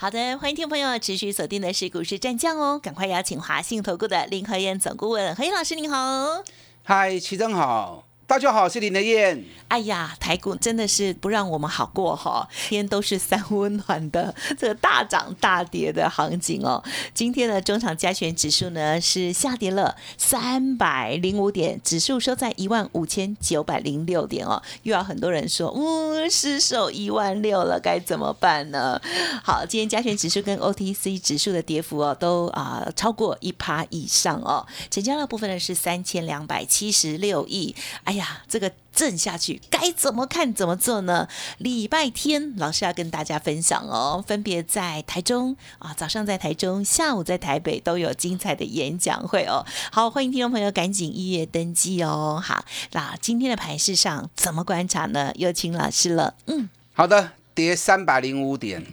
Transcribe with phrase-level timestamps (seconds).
[0.00, 6.42] 好的，欢迎听众朋友持续锁定的是股市战将哦，赶快邀请华信投顾的林和燕总顾问何燕老师，您好。
[6.82, 8.09] 嗨，齐总好。
[8.30, 9.44] 大家好，我是林德燕。
[9.66, 16.80] 哎呀，台股真的是不让我们好过哈，天都是三温暖的这个大涨大跌的行情哦。
[17.12, 24.62] 今天的中场加权指数呢是下跌了三百零五点，指数收在一万五千九百零六点哦。
[24.84, 29.00] 又要很多人说，嗯，失守一万六了，该怎么办呢？
[29.42, 34.64] 好，今天加权指数跟 OTC 指数的跌幅哦，都啊超过一趴以上哦。
[34.88, 37.74] 成交量部分呢是三千两百七十六亿。
[38.04, 38.19] 哎呀。
[38.20, 41.26] 呀，这个震下去该怎么看怎么做呢？
[41.56, 49.64] 礼拜天老师要跟大家分享哦，分别在台中啊，早上在台中，下午在台北都有精彩的演讲会哦。
[49.90, 52.40] 好，欢迎听众朋友赶紧预约登记哦。
[52.44, 55.32] 好，那今天的盘市上怎么观察呢？
[55.36, 56.34] 有请老师了。
[56.46, 58.86] 嗯，好的，跌三百零五点，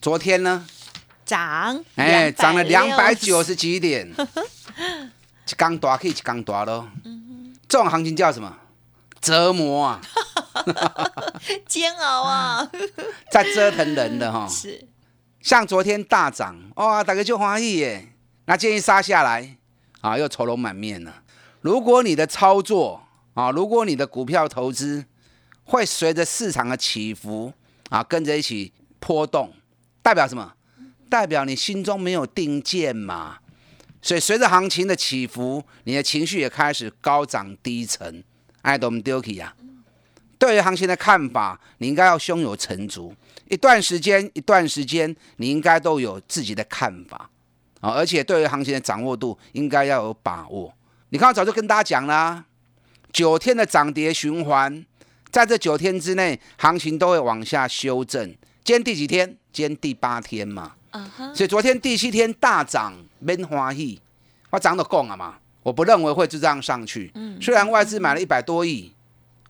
[0.00, 0.66] 昨天呢
[1.26, 4.10] 涨，哎，涨了两百九十几点，
[5.46, 6.88] 一刚大可以一刚大咯。
[7.70, 8.52] 这种行情叫什么？
[9.20, 10.00] 折磨啊，
[11.68, 12.68] 煎熬啊，
[13.30, 14.48] 在折腾人的哈。
[14.48, 14.88] 是，
[15.40, 18.12] 像昨天大涨，哇，大家就欢喜耶。
[18.46, 19.56] 那建议杀下来
[20.00, 21.22] 啊，又愁容满面了。
[21.60, 23.02] 如果你的操作
[23.34, 25.04] 啊，如果你的股票投资
[25.62, 27.52] 会随着市场的起伏
[27.88, 29.52] 啊，跟着一起波动，
[30.02, 30.54] 代表什么？
[31.08, 33.38] 代表你心中没有定见嘛。
[34.02, 38.22] 所以随着行情的起伏，你的情绪也开始高涨低沉。
[38.62, 39.54] 爱多唔丢弃呀？
[40.38, 43.14] 对于行情的看法，你应该要胸有成竹。
[43.48, 47.30] 一段时间，一段时间，你应该都有自己的看法
[47.80, 47.90] 啊！
[47.90, 50.72] 而且对于行情的掌握度，应该要有把握。
[51.10, 52.44] 你看，我早就跟大家讲啦，
[53.12, 54.86] 九天的涨跌循环，
[55.30, 58.26] 在这九天之内，行情都会往下修正。
[58.62, 59.36] 今天第几天？
[59.52, 60.76] 今天第八天嘛。
[61.34, 64.00] 所以昨天第七天大涨，免欢喜，
[64.50, 67.12] 我涨都讲了嘛，我不认为会就这样上去。
[67.40, 68.92] 虽然外资买了一百多亿，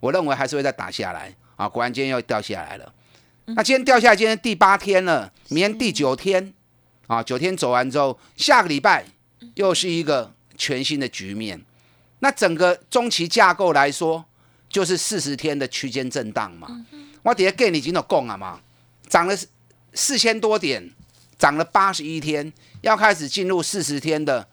[0.01, 1.69] 我认为还是会再打下来啊。
[1.69, 2.93] 果然今天又掉下来了。
[3.47, 6.53] 那今天掉下来，今天第八天了，明天第九天
[7.07, 9.07] 啊，九天走完之后，下个礼拜
[9.55, 11.61] 又是一个全新的局面。
[12.21, 14.25] 那整个中期架构来说，
[14.69, 16.69] 就是四十天的区间震荡嘛。
[17.23, 18.61] 我底下给你已经都供了嘛，
[19.09, 19.35] 涨了
[19.95, 20.91] 四千多点。
[21.41, 22.53] 涨了八十一天，
[22.83, 24.47] 要开始进入四十天的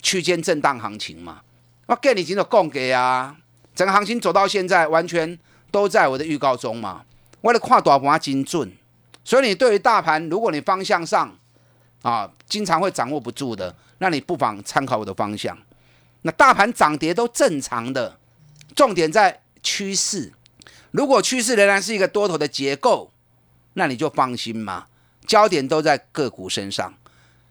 [0.00, 1.40] 区间震荡行情嘛？
[1.86, 3.36] 我给你已经都供给啊，
[3.74, 5.36] 整个行情走到现在，完全
[5.72, 7.04] 都在我的预告中嘛。
[7.40, 8.72] 为了跨大盘精准，
[9.24, 11.36] 所以你对于大盘，如果你方向上
[12.02, 15.58] 啊，经常会掌握不住的，那你不妨参考我的方向。
[16.22, 18.16] 那大盘涨跌都正常的，
[18.76, 20.32] 重点在趋势。
[20.92, 23.10] 如果趋势仍然是一个多头的结构，
[23.74, 24.86] 那你就放心嘛。
[25.30, 26.92] 焦点都在个股身上。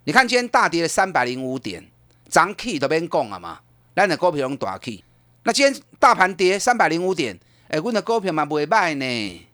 [0.03, 1.89] 你看今天大跌了三百零五点，
[2.27, 3.61] 涨 K 都边讲了嘛，
[3.95, 5.01] 咱的股票用大 K。
[5.43, 9.47] 那今天大盘跌三百零五点，哎，我的股票嘛不会卖呢。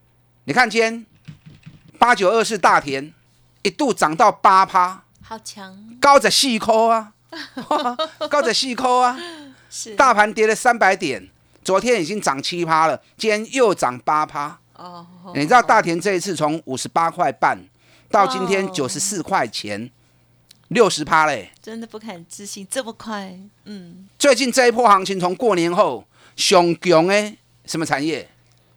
[0.46, 1.06] 你看今天
[2.00, 3.14] 八九二四大田
[3.62, 7.14] 一度涨到八趴，好强，高在四颗啊，
[8.28, 9.16] 高在四颗啊。
[9.70, 11.30] 是，大盘跌了三百点，
[11.64, 14.60] 昨天已经涨七趴了，今天又涨八趴。
[14.74, 15.06] 哦，
[15.36, 17.56] 你知道大田这一次从五十八块半。
[18.16, 19.92] 到今天九十四块钱，
[20.70, 21.52] 六十趴嘞！
[21.62, 23.38] 真的不敢置信，这么快。
[23.66, 28.30] 嗯，最近这一波行情从过年后熊熊哎，什么产业？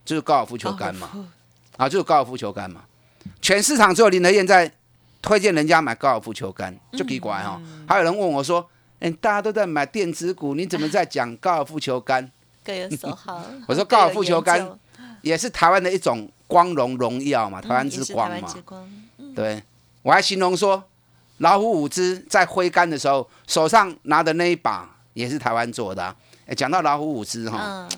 [0.05, 1.31] 就是高尔夫球杆嘛，
[1.77, 2.83] 啊，就是高尔夫球杆嘛。
[3.41, 4.73] 全市场只有林德燕在
[5.23, 7.63] 推荐人家买高尔夫球杆，就奇怪哈。
[7.87, 12.29] 还有人问我说：“哎，大家都在买电子股，你怎么在讲高尔夫球杆？”
[12.67, 13.41] 各有所好。
[13.69, 14.77] 我说高尔夫球杆
[15.23, 18.53] 也是台湾的一种光荣荣耀嘛，台湾之光嘛。
[19.39, 19.63] 对，
[20.03, 20.83] 我还形容说，
[21.37, 26.17] 老虎伍兹在挥杆的时候，手上拿的那一把也是台湾做的。
[26.47, 27.89] 哎，讲到老虎伍兹哈，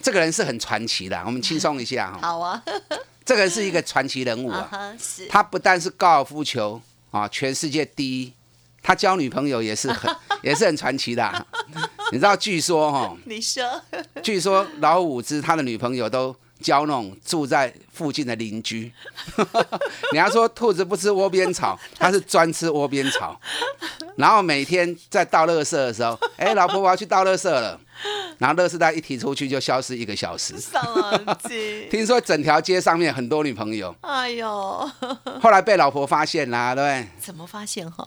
[0.00, 2.18] 这个人是很传奇的，我们 轻松一下哈。
[2.22, 2.62] 好啊，
[3.26, 4.96] 这个人是一个传奇人物啊。
[5.28, 8.32] 他不但是高尔夫球啊全世界第一，
[8.82, 11.46] 他交女朋友也是很 也是很传奇的。
[12.10, 13.62] 你知道，据说哈，你说，
[14.22, 18.92] 据说老虎伍兹他的女朋友都教那种住在附近的邻居。
[20.12, 23.38] 你要说兔子不吃窝边草， 它是专吃窝边草。
[24.16, 27.78] 然后每天在倒垃圾的时候， 哎，老婆我要去倒垃圾了。
[28.38, 30.54] 然后垃圾袋一提出去就消失一个小时。
[31.90, 33.94] 听说整条街上面很多女朋友。
[34.02, 34.90] 哎呦。
[35.40, 37.08] 后来被老婆发现啦，对不对？
[37.18, 38.06] 怎么发现哈？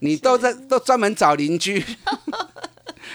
[0.00, 1.84] 你都在都专门找邻居，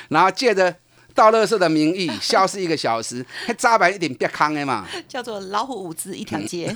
[0.09, 0.75] 然后借着
[1.19, 4.87] 倒垃圾的名义消失一个小时，还扎白一点别康的嘛？
[5.05, 6.73] 叫做老虎五只一条街。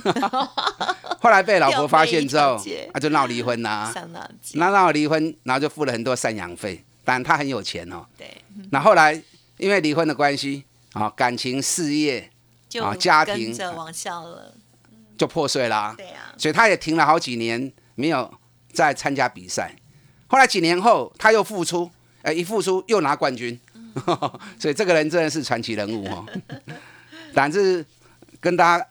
[1.18, 2.62] 后来被老婆发现之后，
[2.92, 3.90] 那就闹离婚啦。
[4.52, 6.84] 那闹离婚，然后就付了很多赡养费。
[7.06, 8.04] 但他很有钱哦。
[8.18, 8.36] 对。
[8.70, 9.18] 那后来
[9.56, 12.30] 因为离婚的关系啊，感情、事业
[12.82, 14.52] 啊，家庭跟着往下了，
[15.16, 15.94] 就破碎啦。
[15.96, 16.34] 对呀。
[16.36, 18.30] 所以他也停了好几年，没有
[18.74, 19.74] 再参加比赛。
[20.26, 23.58] 后来几年后，他又复出，哎，一复出又拿冠军。
[24.58, 26.26] 所以这个人真的是传奇人物哦。
[27.34, 27.84] 但是
[28.40, 28.86] 跟大家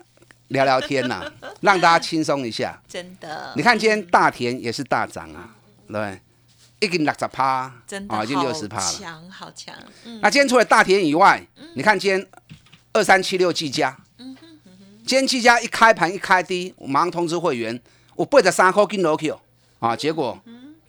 [0.50, 1.24] 聊聊天呐，
[1.62, 2.82] 让大家轻松一下。
[2.88, 3.54] 真的。
[3.56, 5.56] 你看今天大田也是大涨啊，
[5.88, 6.20] 对。
[6.80, 9.74] 一斤六十趴，真的，已经六十趴了，强好强。
[10.22, 11.42] 那今天除了大田以外，
[11.76, 12.28] 你看今天
[12.92, 17.80] 二三七六技嘉，今天技嘉一开盘一开低，我马上通知会员，
[18.16, 19.40] 我背着三颗金楼 Q
[19.80, 20.38] 啊，结果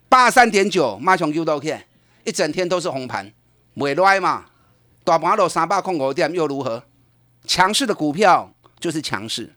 [0.08, 1.84] 八三点九马上 Q 到 K，
[2.24, 3.32] 一整天都是红盘，
[3.74, 4.46] 未来嘛，
[5.02, 6.82] 大盘落三百空五点又如何？
[7.46, 9.52] 强势的股票就是强势，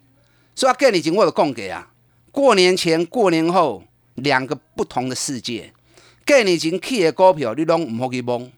[0.56, 1.88] 所以给你经我的供给啊，
[2.32, 3.84] 过年前过年后
[4.16, 5.72] 两个不同的世界。
[6.26, 8.50] 过年前去的股票，你拢唔好去摸。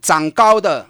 [0.00, 0.86] 涨高的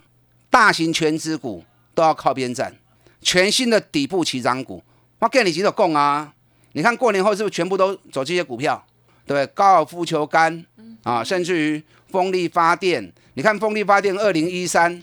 [0.51, 1.65] 大型全资股
[1.95, 2.77] 都要靠边站，
[3.21, 4.83] 全新的底部起涨股，
[5.19, 6.33] 我过年前就讲啊。
[6.73, 8.85] 你看过年后是不是全部都走这些股票？
[9.27, 10.65] 对高尔夫球杆
[11.03, 13.13] 啊，甚至于风力发电。
[13.35, 15.03] 你看风力发电，二零一三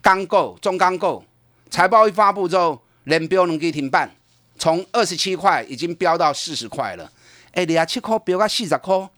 [0.00, 1.24] 钢构中钢构
[1.70, 4.10] 财报一发布之后，连标能给停办，
[4.58, 7.10] 从二十七块已经飙到四十块了。
[7.52, 9.08] 哎，二十七块飙到四十块。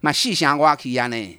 [0.00, 1.38] 买细想挖起啊呢，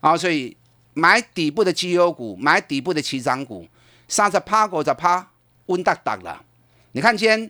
[0.00, 0.56] 啊，所以
[0.94, 3.68] 买底部的绩优股，买底部的起涨股，
[4.08, 5.30] 三十趴五十趴，
[5.66, 6.42] 稳当当了。
[6.92, 7.48] 你看今天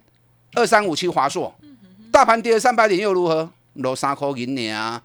[0.55, 1.55] 二三五七华硕，
[2.11, 3.49] 大盘跌了三百点又如何？
[3.75, 5.00] 落三块银呢啊，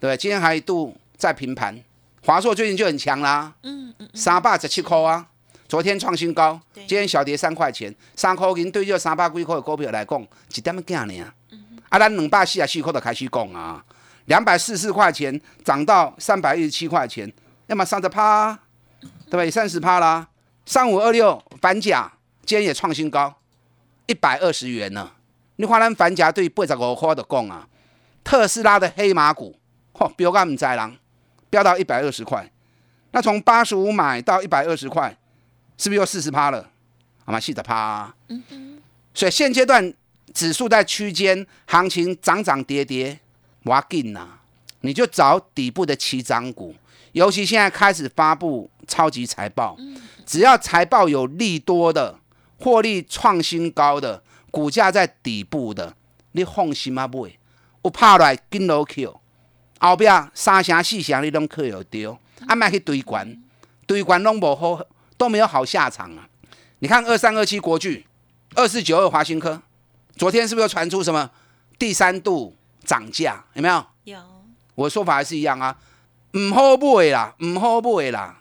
[0.00, 1.76] 对今天还一度在平盘，
[2.24, 5.26] 华硕最近就很强啦，嗯嗯，三百十七块啊，
[5.68, 10.22] 昨天创新高，今天小跌三块钱，三块银对这三百几块的股票来讲，
[10.54, 11.24] 一点么惊呢？
[11.88, 13.84] 啊，咱两百四十四块就开始讲啊。
[14.26, 17.32] 两百四十四块钱涨到三百一十七块钱，
[17.66, 18.56] 要么三十趴，
[19.00, 19.50] 对不对？
[19.50, 20.28] 三十趴啦。
[20.66, 22.12] 三五二六反甲
[22.44, 23.34] 今天也创新高，
[24.06, 25.10] 一百二十元呢。
[25.56, 27.66] 你看咱反甲对八十五块的讲啊，
[28.22, 29.58] 特斯拉的黑马股，
[29.94, 30.98] 嚯，标杆唔在人，
[31.50, 32.50] 飙到一百二十块。
[33.12, 35.16] 那从八十五买到一百二十块，
[35.76, 36.70] 是不是又四十趴了？
[37.24, 38.14] 好吗，四十趴。
[38.28, 38.82] 嗯嗯。
[39.14, 39.92] 所以现阶段
[40.32, 43.20] 指数在区间，行情涨涨跌跌。
[43.64, 44.26] 挖紧呐，
[44.80, 46.74] 你就找底部的起涨股，
[47.12, 49.76] 尤其现在开始发布超级财报，
[50.24, 52.18] 只要财报有利多的，
[52.58, 55.94] 获利创新高的，股价在底部的，
[56.32, 57.32] 你放心啊买，
[57.82, 59.06] 我拍来跟落去，
[59.80, 60.04] 后壁
[60.34, 63.40] 三成四成你拢可以丢，啊莫去堆关，
[63.86, 64.80] 堆关拢无好，
[65.16, 66.28] 都没有好下场啊！
[66.80, 68.06] 你看二三二七国巨，
[68.54, 69.62] 二四九二华新科，
[70.16, 71.30] 昨天是不是又传出什么
[71.78, 72.54] 第三度？
[72.84, 73.84] 涨价有没有？
[74.04, 74.18] 有，
[74.74, 75.76] 我的说法还是一样啊，
[76.32, 78.38] 唔好买啦，唔好买啦。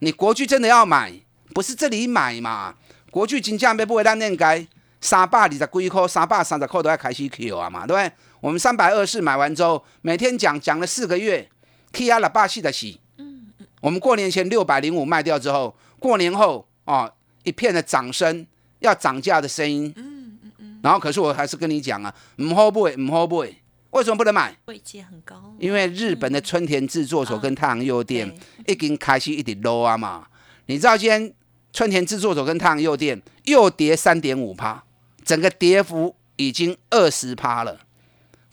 [0.00, 1.12] 你国巨真的要买，
[1.54, 2.74] 不是这里买嘛？
[3.10, 4.66] 国巨金价没不会咱应该
[5.00, 8.12] 三百二十几块、三百三十块都要开始 Q 啊嘛，对不对？
[8.40, 11.48] 我们三百二四买完之后，每天讲讲了四个月
[11.92, 13.00] ，K 压了霸气的洗。
[13.18, 13.66] 嗯嗯。
[13.80, 17.12] 我们过年前六百零五卖掉之后，过年后哦，
[17.44, 18.46] 一片的掌声，
[18.80, 19.92] 要涨价的声音。
[19.96, 20.80] 嗯嗯嗯。
[20.82, 23.54] 然后可是我还是跟你讲啊，唔好买，唔好买。
[23.90, 24.56] 为什么不能买？
[24.66, 25.54] 位阶很高。
[25.58, 28.32] 因为日本的春田制作所跟太阳诱电
[28.66, 30.26] 已经开始一点 low 啊嘛。
[30.66, 31.34] 你知道今天
[31.72, 34.84] 春田制作所跟太阳诱店又跌三点五趴，
[35.24, 37.80] 整个跌幅已经二十趴了。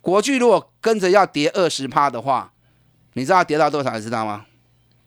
[0.01, 2.51] 国巨如果跟着要跌二十趴的话，
[3.13, 3.95] 你知道跌到多少？
[3.97, 4.45] 你知道吗？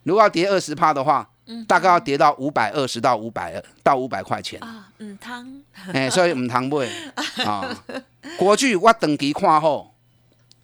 [0.03, 1.31] 如果要跌二十趴的话，
[1.67, 4.89] 大概要跌到五百二十到五百到五百块钱啊。
[4.99, 5.63] 嗯，汤。
[5.93, 6.87] 哎，所以唔汤买
[7.45, 7.85] 啊。
[8.39, 9.95] 国巨我等级看好。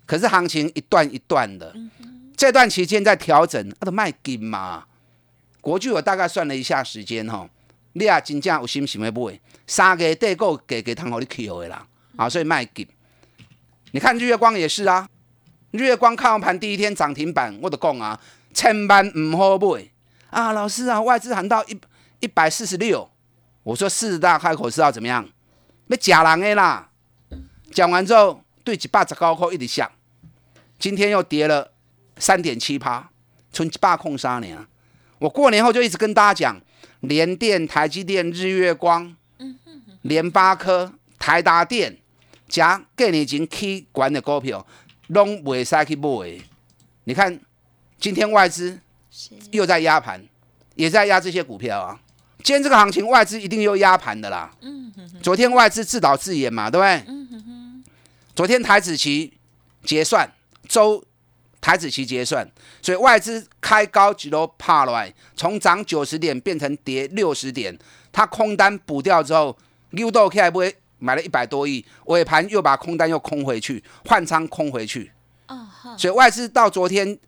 [0.04, 1.74] 可是行情一段一段的，
[2.36, 4.84] 这段期间在调整，啊，的卖金嘛。
[5.60, 7.48] 国巨我大概算了一下时间哈，
[7.98, 11.86] 你啊真正有心想要买，三个代购给给汤好你 Q 的啦，
[12.16, 12.86] 啊，所以卖金。
[13.92, 15.08] 你看日月光也是啊，
[15.70, 18.20] 日月光开盘第一天涨停板，我都讲啊，
[18.52, 19.88] 千万唔好买
[20.28, 21.80] 啊，老师啊，外资喊到一
[22.20, 23.10] 一百四十六，
[23.62, 25.26] 我说四大开口是要怎么样？
[25.86, 26.90] 要假人的啦。
[27.72, 29.90] 讲完之后，对一百十高扣一直响，
[30.78, 31.72] 今天又跌了
[32.18, 33.08] 三点七趴，
[33.50, 34.58] 从一百空三年。
[35.18, 36.60] 我过年后就一直跟大家讲，
[37.00, 39.16] 联电、台积电、日月光、
[40.02, 41.96] 联发科、台达电，
[42.48, 44.66] 加过年前起管的股票，
[45.08, 46.40] 拢袂使去买。
[47.04, 47.40] 你看，
[47.98, 48.78] 今天外资
[49.50, 50.24] 又在压盘，
[50.74, 52.00] 也在压这些股票啊。
[52.42, 54.52] 今天这个行情，外资一定又压盘的啦。
[55.22, 57.04] 昨天外资自导自演嘛，对不对？
[58.34, 59.34] 昨天台子期
[59.84, 60.32] 结算
[60.68, 61.04] 周。
[61.60, 62.48] 台子期结算，
[62.80, 67.76] 所以外资开高几楼怕来，从涨九十点变成跌六十点，
[68.12, 69.56] 它空单补掉之后，
[69.90, 75.10] 溜豆 K 不会买了一百多亿，尾盘又把空单又空回去，换仓空回去。
[75.98, 77.18] 所以外资到昨天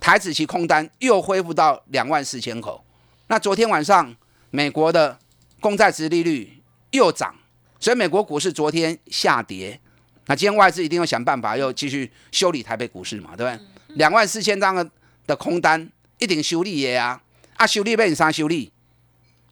[0.00, 2.84] 台子期空单又恢复到两万四千口。
[3.26, 4.14] 那昨天晚上
[4.50, 5.18] 美国的
[5.60, 7.34] 公债值利率又涨，
[7.80, 9.80] 所以美国股市昨天下跌。
[10.26, 13.66] 那今天外资一定要想办法又继续修理台北股市嘛，对不对？
[13.96, 14.90] 两万四千张的
[15.26, 15.88] 的空单
[16.18, 17.20] 一定修理耶啊！
[17.56, 18.72] 啊，修理被你啥修理？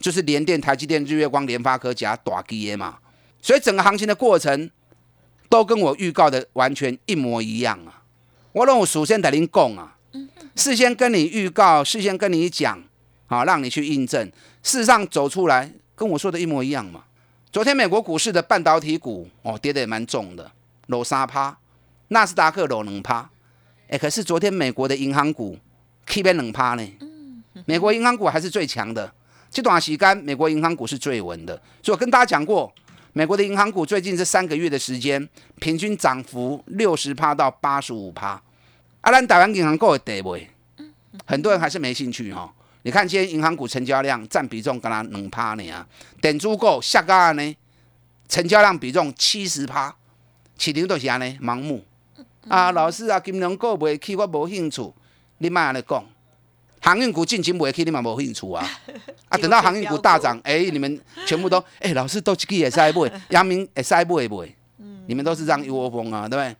[0.00, 2.99] 就是联电、台积电、日月光、联发科加大基耶嘛。
[3.41, 4.71] 所以整个行情的过程
[5.49, 8.02] 都跟我预告的完全一模一样啊！
[8.52, 9.97] 我让我首先得您讲啊，
[10.57, 12.83] 事先跟你预告，事先跟你讲，
[13.26, 14.26] 好让你去印证。
[14.62, 17.05] 事实上走出来跟我说的一模一样嘛。
[17.52, 20.50] 昨天美国股市的半导体股哦跌的也蛮重的，
[20.92, 21.58] 落三趴，
[22.08, 23.28] 纳斯达克落两趴。
[23.88, 25.58] 哎，可是昨天美国的银行股
[26.06, 26.92] K 边两趴呢？
[27.66, 29.12] 美国银行股还是最强的。
[29.50, 31.54] 这段时间美国银行股是最稳的。
[31.82, 32.72] 所以我跟大家讲过，
[33.12, 38.40] 美国的银行股最近这三个月的时间，平均涨幅六十趴到八十五趴。
[39.00, 40.38] 啊，咱台湾银行股会跌不？
[41.26, 42.52] 很多人还是没兴趣哈。
[42.84, 45.87] 你看今天银行股成交量占比重，跟它两趴呢啊。
[46.20, 47.56] 等足够下个呢，
[48.28, 49.94] 成交量比重七十趴，
[50.62, 51.85] 起零都是安尼盲目。
[52.47, 54.95] 啊，老师啊，金融股袂起，我无兴趣。
[55.38, 56.04] 你莫安尼讲，
[56.81, 58.64] 航运股近期袂起，你嘛无兴趣啊？
[59.28, 64.45] 啊，等到航运股大涨，哎，你们全部都 哎，老师都去也塞买，阳明也塞买不？
[64.78, 66.57] 嗯，你们都是这样一窝蜂啊，对不对？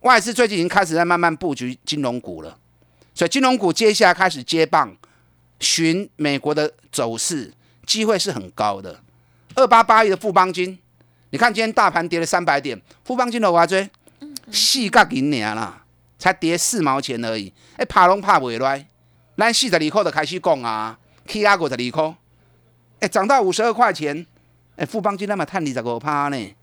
[0.00, 2.58] 外资最近已经开始在慢慢布局金融股了，
[3.14, 4.96] 所以金融股接下来开始接棒，
[5.60, 7.52] 寻美国的走势，
[7.86, 8.98] 机会是很高的。
[9.54, 10.76] 二八八亿的富邦金，
[11.30, 13.88] 你看今天大盘跌了三百点，富邦金的话追。
[14.50, 15.84] 四角银年啦，
[16.18, 17.52] 才跌四毛钱而已。
[17.76, 18.86] 哎，怕拢怕袂来，
[19.36, 22.16] 咱四十二块就开始讲啊，起啊五十二块，
[23.00, 24.26] 哎，涨到五十二块钱，
[24.76, 26.54] 哎，富邦金那么探二十五趴呢。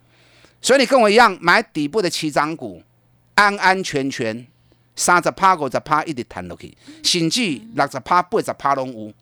[0.59, 2.81] 所以你跟我一样买底部的起涨股，
[3.35, 4.47] 安安全全
[4.95, 9.13] 三十趴五十趴一直弹落去，甚至六十趴八十趴拢有。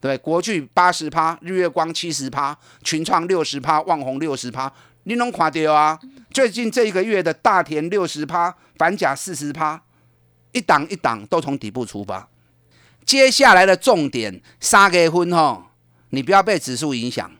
[0.00, 4.72] 对，国巨八十趴，日月光七十趴，群创六十趴，旺宏六十趴。
[5.04, 5.98] 你拢看到啊？
[6.30, 9.82] 最近这一个月的大田六十趴，反甲四十趴，
[10.52, 12.28] 一档一档都从底部出发。
[13.04, 15.64] 接下来的重点，三月份吼，
[16.10, 17.30] 你不要被指数影响，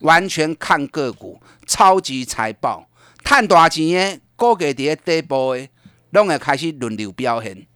[0.00, 2.88] 完全看个股，超级财报，
[3.22, 5.68] 赚大钱的，高给跌底部的，
[6.10, 7.66] 拢会开始轮流表现，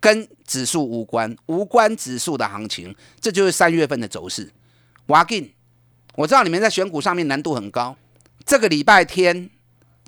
[0.00, 4.50] 跟指数无关，无关指数的行情，这就是三月份的走势。
[5.06, 5.52] 挖进，
[6.14, 7.96] 我知道你们在选股上面难度很高。
[8.44, 9.50] 这个礼拜天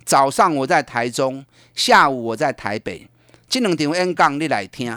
[0.04, 3.09] 早上我在台中，下午我在台北，
[3.49, 4.97] 这两场 N 杠你来听，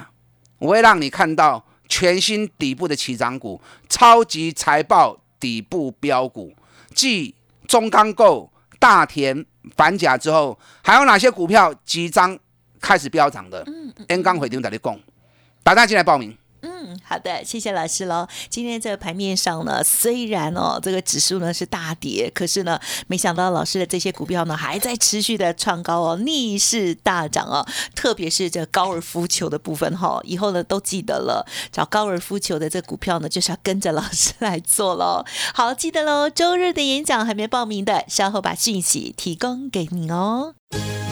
[0.60, 6.54] 我会让你看到全新底部的起涨股、超级财报底部标股，
[6.94, 7.36] 继
[7.68, 9.46] 中钢构、大田、
[9.76, 12.38] 反甲之后，还有哪些股票即将
[12.80, 13.66] 开始飙涨的
[14.08, 15.00] ？N 杠会长在你讲，
[15.64, 16.36] 大家进来报名。
[17.12, 18.26] 好的，谢谢老师喽。
[18.50, 27.68] 今天这个盘面上呢，虽然哦这个指数呢是大跌，可是呢，没想到老师的这些股票呢还在持续的创高哦，逆势大涨哦。
[27.94, 35.26] 特别是这高尔夫球的部分哈，以后呢都记得了，找高尔夫球的这股票呢就是要跟着老师来做喽。
[35.54, 40.56] 好，记得喽，周日的演讲还没报名的，稍后把讯息提供给你哦。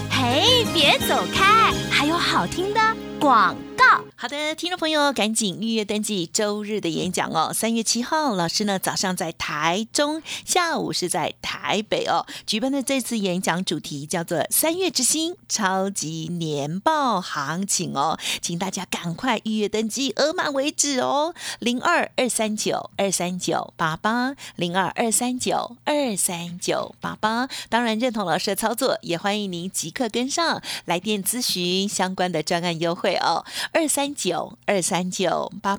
[0.09, 2.79] 嘿，别走开，还有好听的
[3.19, 3.85] 广告。
[4.15, 7.51] 好的，听众朋友，赶紧预约登记周日的演讲哦。
[7.51, 12.27] 三月七号，老师呢早上在台中，下午是在台北哦。
[12.45, 21.33] 举办的这次演讲主题叫做“三月之星超级年报行情”哦，请大家赶快预约登记，额满为止哦。
[21.57, 27.49] 零二二三九二三九八八，零二二三九二三九八八。
[27.67, 33.43] 当然认同老师的操作，也欢迎您即刻跟上来电咨询相关的专案优惠哦。
[33.73, 35.78] 二三九二三九八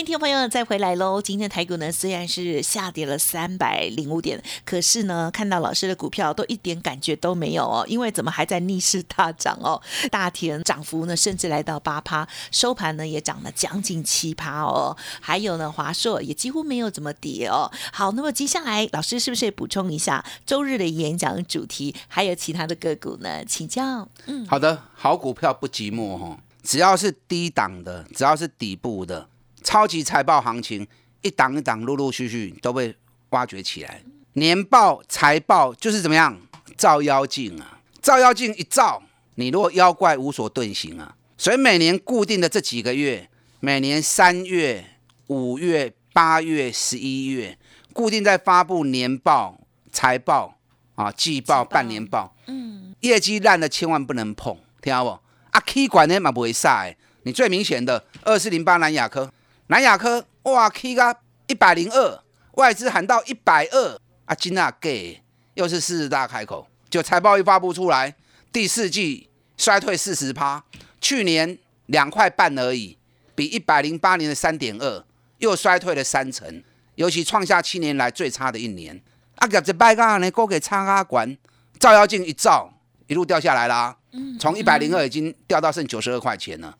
[0.00, 1.20] 欢迎朋友再回来喽！
[1.20, 9.78] 今天台股呢虽然是下跌了三百零五点，可是呢看到老师的股票都一点感觉都没有哦，因为怎么还在逆势大涨哦？
[10.10, 14.96] 大田涨幅呢甚至来到八趴，收盘呢也涨了将近七趴哦。
[15.20, 17.70] 还有呢华硕也几乎没有怎么跌哦。
[17.92, 23.44] 好，那么接下来老师是不是也补充一下周日的演讲主题，还有其他的个股呢？
[23.44, 24.08] 请教。
[24.24, 29.28] 嗯，好的，好股票不寂寞哈，只要是低档的，只要是底部的。
[29.62, 30.86] 超级财报行情
[31.22, 32.94] 一档一档陆陆续续都被
[33.30, 34.02] 挖掘起来，
[34.32, 36.36] 年报财报就是怎么样
[36.76, 39.02] 照妖镜啊，照妖镜一照，
[39.34, 41.14] 你若妖怪无所遁形啊。
[41.36, 43.28] 所以每年固定的这几个月，
[43.60, 44.84] 每年三月、
[45.26, 47.58] 五月、八月、十一月，
[47.92, 49.60] 固定在发布年报、
[49.92, 50.58] 财报
[50.94, 55.10] 啊、季报、半年报，嗯，业绩烂的千万不能碰，听到不？
[55.10, 59.32] 啊，K 管呢嘛不会晒，你最明显的二四零八南亚科。
[59.70, 62.20] 南亚科哇，K 个一百零二，
[62.54, 65.22] 外资喊到一百二，啊，金娜给
[65.54, 68.16] 又是狮子大开口，就财报一发布出来，
[68.50, 70.64] 第四季衰退四十趴，
[71.00, 72.98] 去年两块半而已，
[73.36, 75.04] 比一百零八年的三点二
[75.38, 76.64] 又衰退了三成，
[76.96, 79.00] 尤其创下七年来最差的一年。
[79.36, 81.38] 啊，夹这拜个呢，锅给插啊管，
[81.78, 82.68] 照妖镜一照，
[83.06, 83.96] 一路掉下来啦，
[84.40, 86.76] 从一百零二已经掉到剩九十二块钱了。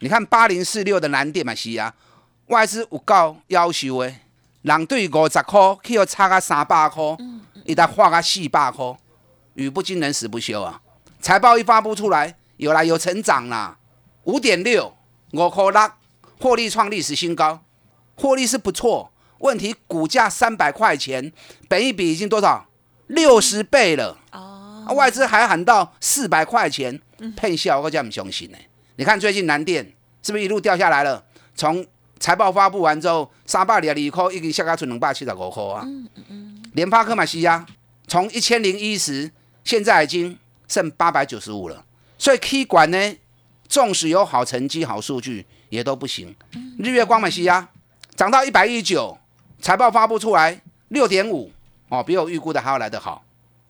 [0.00, 1.94] 你看八零四六的南电嘛，西啊。
[2.46, 4.14] 外资有够要求的，
[4.62, 7.02] 人对五十块，去要差个三百块，
[7.64, 8.96] 伊才花个四百块，
[9.54, 10.80] 语不惊人死不休啊！
[11.20, 13.78] 财报一发布出来，有来有成长啦，
[14.24, 14.94] 五点六，
[15.32, 15.90] 五块六，
[16.38, 17.60] 获利创历史新高，
[18.14, 19.10] 获利是不错。
[19.38, 21.32] 问题股价三百块钱，
[21.68, 22.66] 本一比已经多少？
[23.06, 24.18] 六十倍了。
[24.32, 27.00] 哦，外资还喊到四百块钱，
[27.36, 28.58] 骗笑我叫唔相信呢。
[28.96, 31.24] 你看最近南电是不是一路掉下来了？
[31.54, 31.84] 从
[32.18, 35.82] 财报发布完之后，三百二十二块已经下家存两百七十五块啊！
[35.84, 36.62] 嗯嗯嗯。
[36.72, 37.66] 联发科嘛是啊，
[38.06, 39.30] 从一千零一十，
[39.62, 41.84] 现在已经剩八百九十五了。
[42.18, 43.16] 所以 K 管呢，
[43.68, 46.34] 纵使有好成绩、好数据，也都不行。
[46.78, 47.68] 日月光嘛是啊，
[48.14, 49.18] 涨到一百一十九，
[49.60, 51.52] 财报发布出来六点五
[51.88, 53.24] 哦，比我预估的还要来得好，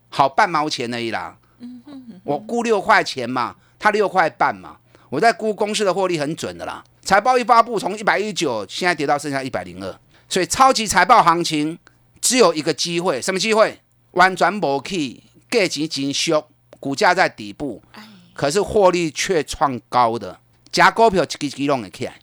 [0.09, 1.37] 好半毛钱而已啦。
[1.59, 4.77] 嗯嗯我估六块钱嘛，它六块半嘛，
[5.09, 6.83] 我在估公司的获利很准的啦。
[7.05, 9.95] 财报一发布，从一百一十九，现在跌到剩下一百零二，
[10.27, 11.77] 所以超级财报行情
[12.19, 13.79] 只有一个机会，什么机会？
[14.13, 16.43] 弯转不去，价钱真俗，
[16.79, 17.83] 股价在底部，
[18.33, 20.39] 可是获利却创高的，
[20.71, 22.15] 加股票一支支拢会起来。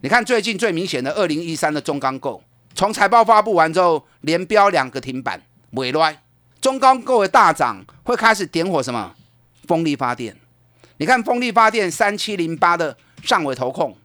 [0.00, 2.42] 你看最近最明显的二零一三的中钢构，
[2.74, 6.20] 从财报发布完之后，连标两个停板，尾来
[6.60, 9.14] 中钢构的大涨，会开始点火什么？
[9.68, 10.36] 风力发电。
[10.96, 13.96] 你看风力发电三七零八的上尾投控。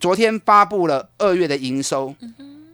[0.00, 2.14] 昨天发布了二月的营收，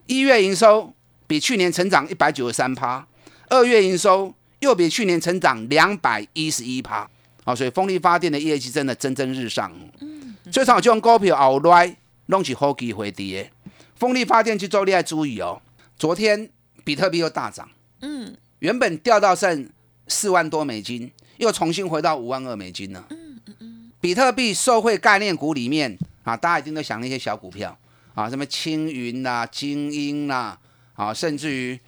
[0.07, 0.95] 一月营收
[1.27, 3.05] 比去年成长一百九十三趴，
[3.49, 7.11] 二月营收又比去年成长两百一十一趴，
[7.43, 9.73] 啊，所以风力发电的业绩真的蒸蒸日上。
[10.01, 13.51] 嗯，所以我就用股票后来弄起好机会跌。
[13.97, 15.61] 风力发电去做，你要注意哦。
[15.99, 16.49] 昨天
[16.85, 17.69] 比特币又大涨，
[18.03, 19.69] 嗯，原本掉到剩
[20.07, 23.05] 四万多美金，又重新回到五万二美金了。
[23.11, 25.99] 嗯嗯嗯，比特币受惠概念股里面。
[26.27, 27.79] 啊，大家一定都想那些小股票
[28.17, 30.59] 啊，什么青云呐、精英呐，
[30.95, 31.79] 啊，甚至于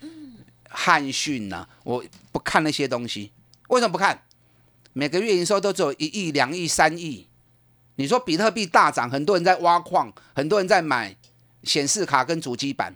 [0.69, 3.33] 汉讯呐，我不看那些东西。
[3.67, 4.23] 为什么不看？
[4.93, 7.27] 每个月营收都只有一亿、两亿、三亿。
[7.97, 11.17] 你说比特币大涨，很多人在挖矿，很多人在买
[11.65, 12.95] 显示卡跟主机板，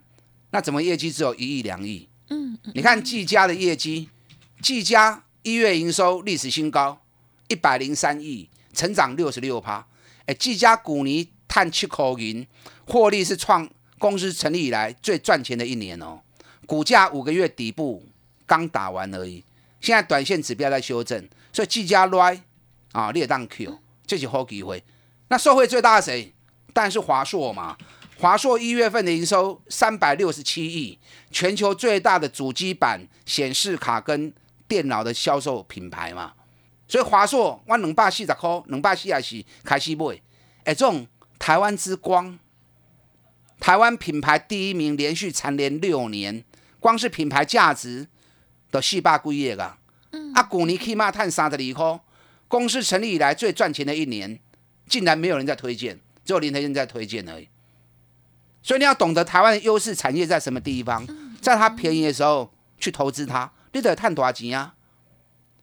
[0.50, 2.08] 那怎么业绩只有一亿、两亿？
[2.28, 4.08] 嗯，你看技嘉的业绩，
[4.60, 7.02] 技嘉一月营收历史新高，
[7.48, 9.84] 一百零三亿，成长六十六趴。
[10.26, 12.46] 哎，技嘉股尼碳七口银，
[12.86, 16.20] 获利是创公司成立以来最赚钱的一年哦。
[16.66, 18.04] 股价五个月底部
[18.46, 19.44] 刚打完而已，
[19.80, 22.42] 现在短线指标在修正，所以技嘉来
[22.92, 24.82] 啊，列当 Q，这是好机会。
[25.28, 26.32] 那受惠最大的谁？
[26.72, 27.76] 当然是华硕嘛。
[28.18, 30.96] 华硕一月份的营收三百六十七亿，
[31.32, 34.32] 全球最大的主机板、显示卡跟
[34.68, 36.32] 电脑的销售品牌嘛。
[36.92, 40.14] 所以华硕我两百四十块，两百四十四开始买，
[40.64, 41.06] 哎，这种
[41.38, 42.38] 台湾之光，
[43.58, 46.44] 台湾品牌第一名，连续蝉联六年，
[46.78, 48.06] 光是品牌价值
[48.70, 49.78] 都四百几亿啊！
[50.34, 52.00] 啊，去年起码赚三十二块，
[52.46, 54.38] 公司成立以来最赚钱的一年，
[54.86, 57.48] 竟然没有人在推荐，只有林台燕在推荐而已。
[58.62, 61.06] 所以你要懂得台湾的优势产业在什么地方，
[61.40, 64.74] 在它便宜的时候去投资它，你得探多少钱啊？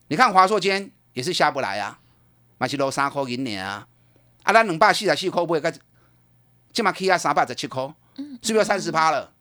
[0.08, 1.98] 你看华硕今天也是下不来啊，
[2.58, 3.86] 嘛是落三块银年啊，
[4.42, 5.72] 啊，咱两百四十四块买个，
[6.72, 7.82] 起码起啊三百十七块，
[8.42, 9.32] 是不是三十趴了？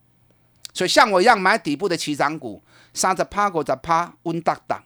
[0.73, 4.84] 所以像我一样买底部的起涨股，三十趴、五十趴，稳当当，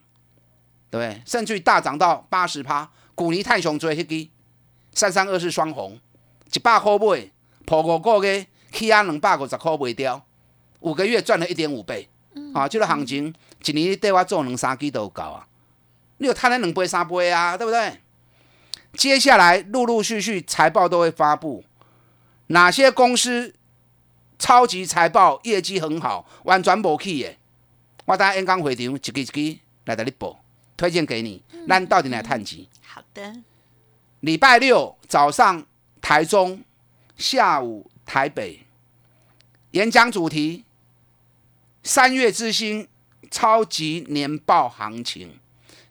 [0.90, 1.22] 对不对？
[1.26, 4.30] 甚至于大涨到八十趴，股尼泰雄做迄支
[4.94, 6.00] 三三二四双红，
[6.52, 7.32] 一百块买，
[7.66, 8.48] 破五个月。
[8.74, 10.26] 起啊两百五十块卖掉，
[10.80, 12.10] 五个月赚了一点五倍，
[12.56, 13.32] 啊，这个行情
[13.64, 15.46] 一年对我做两三季都够啊！
[16.18, 18.00] 你有贪了两杯三杯啊，对不对？
[18.94, 21.64] 接下来陆陆续续财报都会发布，
[22.48, 23.56] 哪些公司
[24.38, 27.36] 超级财报业绩很好，完全无去的，
[28.06, 30.40] 我等下演讲会场一支一支来带你报，
[30.78, 31.42] 推荐给你。
[31.68, 32.70] 咱到底来探几？
[32.86, 33.36] 好的。
[34.20, 35.66] 礼拜六早上
[36.02, 36.64] 台中，
[37.18, 38.66] 下午台北。
[39.72, 40.66] 演讲主题：
[41.82, 42.88] 三月之星
[43.32, 45.40] 超级年报行情。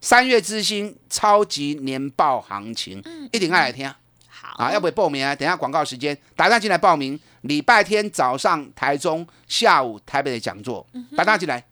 [0.02, 3.88] 三月之星超级年报行情，嗯一定爱来听。
[4.28, 5.34] 好啊，要不要报名啊？
[5.34, 7.18] 等下广告时间，打电进来报名。
[7.42, 10.86] 礼拜天早上台中，下午台北的讲座，
[11.16, 11.64] 打电进来。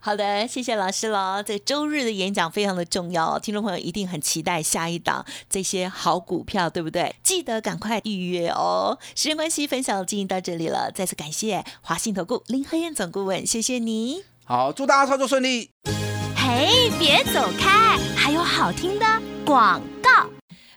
[0.00, 1.42] 好的，谢谢老师了。
[1.42, 7.14] 这周日的演讲非常的重要，听众朋友一定很期待下一档这些好股票，对不对？
[7.24, 8.96] 记得赶快预约哦。
[9.16, 14.22] 时间关系，分享进行到这里了，再次感谢华信投顾林和燕总顾问，谢谢你。
[14.44, 15.70] 好，祝大家操作顺利。
[16.56, 19.04] 哎，别走开，还有好听的
[19.44, 19.78] 广。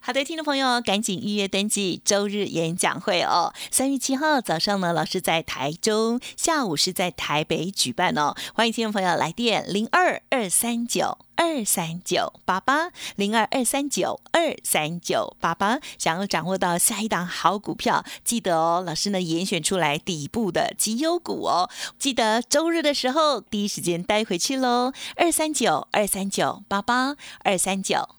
[0.09, 3.53] 好的，听众朋友，赶紧预约登记周日演讲会哦。
[3.69, 8.33] 三月七号早上呢，老师在台中，下午是在台北举办哦。
[8.55, 21.69] 欢迎听众朋友来电零二二三九二三九八八零二二三九二三九八八，想要掌握到下一档好股票，记得哦，老师呢严选出来底部的绩优股哦，
[21.99, 24.91] 记得周日的时候第一时间带回去喽。
[25.17, 28.18] 二三九二三九八八二三九。